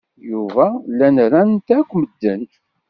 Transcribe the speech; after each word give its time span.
Yuba 0.29 0.65
llan 0.91 1.15
ran-t 1.31 1.67
akk 1.79 1.91
medden. 2.01 2.41